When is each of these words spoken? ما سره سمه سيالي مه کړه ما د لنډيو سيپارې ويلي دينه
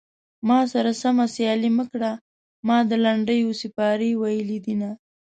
ما 0.47 0.59
سره 0.73 0.91
سمه 1.01 1.25
سيالي 1.35 1.69
مه 1.77 1.85
کړه 1.91 2.11
ما 2.67 2.77
د 2.89 2.91
لنډيو 3.05 3.49
سيپارې 3.61 4.11
ويلي 4.21 4.57
دينه 4.65 4.89